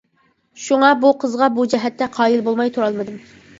شۇڭا 0.63 0.89
بۇ 1.03 1.11
قىزغا 1.25 1.51
بۇ 1.59 1.67
جەھەتتە 1.75 2.09
قايىل 2.19 2.45
بولماي 2.51 2.75
تۇرالمىدىم. 2.81 3.25